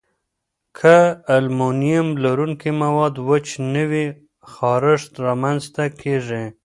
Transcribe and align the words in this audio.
که 0.77 0.95
المونیم 1.35 2.07
لرونکي 2.23 2.69
مواد 2.81 3.15
وچ 3.27 3.47
نه 3.73 3.83
وي، 3.89 4.05
خارښت 4.51 5.11
رامنځته 5.27 5.83
کېږي. 6.01 6.43